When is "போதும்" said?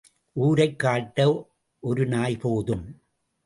2.37-3.01